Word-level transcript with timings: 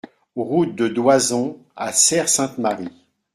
Route 0.35 0.73
de 0.73 0.87
Doazon 0.87 1.59
à 1.75 1.93
Serres-Sainte-Marie 1.93 2.89